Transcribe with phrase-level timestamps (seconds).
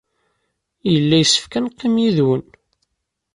[0.91, 2.43] Yella yessefk ad neqqim yid-wen.